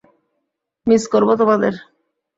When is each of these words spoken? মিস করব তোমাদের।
মিস 0.87 1.03
করব 1.13 1.29
তোমাদের। 1.35 1.73